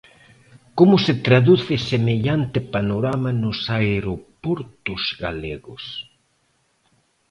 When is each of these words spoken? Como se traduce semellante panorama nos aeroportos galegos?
Como 0.77 0.95
se 1.05 1.13
traduce 1.25 1.73
semellante 1.91 2.59
panorama 2.73 3.29
nos 3.43 3.59
aeroportos 3.77 5.01
galegos? 5.23 5.83